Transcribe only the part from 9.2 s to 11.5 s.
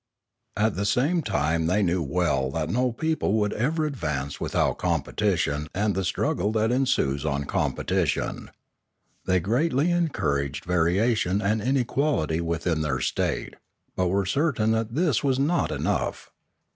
They greatly encour aged variation